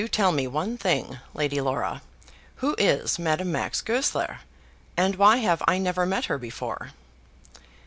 "Do 0.01 0.07
tell 0.07 0.31
me 0.31 0.47
one 0.47 0.77
thing, 0.79 1.19
Lady 1.35 1.61
Laura; 1.61 2.01
who 2.55 2.73
is 2.79 3.19
Madame 3.19 3.51
Max 3.51 3.81
Goesler, 3.81 4.39
and 4.97 5.15
why 5.15 5.37
have 5.37 5.61
I 5.67 5.77
never 5.77 6.07
met 6.07 6.25
her 6.25 6.39
before?" 6.39 6.93